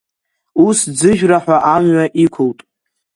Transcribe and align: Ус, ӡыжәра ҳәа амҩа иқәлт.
Ус, 0.65 0.79
ӡыжәра 0.97 1.39
ҳәа 1.43 1.57
амҩа 1.73 2.05
иқәлт. 2.23 2.59